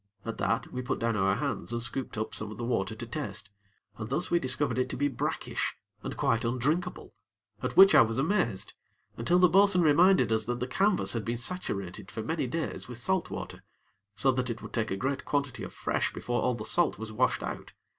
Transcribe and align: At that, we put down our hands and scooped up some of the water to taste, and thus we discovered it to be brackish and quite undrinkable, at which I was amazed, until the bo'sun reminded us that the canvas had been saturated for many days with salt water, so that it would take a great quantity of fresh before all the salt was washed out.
At 0.25 0.39
that, 0.39 0.73
we 0.73 0.81
put 0.81 0.97
down 0.97 1.15
our 1.15 1.35
hands 1.35 1.71
and 1.71 1.79
scooped 1.79 2.17
up 2.17 2.33
some 2.33 2.49
of 2.49 2.57
the 2.57 2.63
water 2.63 2.95
to 2.95 3.05
taste, 3.05 3.51
and 3.99 4.09
thus 4.09 4.31
we 4.31 4.39
discovered 4.39 4.79
it 4.79 4.89
to 4.89 4.97
be 4.97 5.07
brackish 5.07 5.75
and 6.01 6.17
quite 6.17 6.43
undrinkable, 6.43 7.13
at 7.61 7.77
which 7.77 7.93
I 7.93 8.01
was 8.01 8.17
amazed, 8.17 8.73
until 9.15 9.37
the 9.37 9.47
bo'sun 9.47 9.83
reminded 9.83 10.31
us 10.31 10.45
that 10.45 10.59
the 10.59 10.65
canvas 10.65 11.13
had 11.13 11.23
been 11.23 11.37
saturated 11.37 12.09
for 12.09 12.23
many 12.23 12.47
days 12.47 12.87
with 12.87 12.97
salt 12.97 13.29
water, 13.29 13.61
so 14.15 14.31
that 14.31 14.49
it 14.49 14.63
would 14.63 14.73
take 14.73 14.89
a 14.89 14.97
great 14.97 15.23
quantity 15.23 15.61
of 15.63 15.71
fresh 15.71 16.11
before 16.13 16.41
all 16.41 16.55
the 16.55 16.65
salt 16.65 16.97
was 16.97 17.11
washed 17.11 17.43
out. 17.43 17.73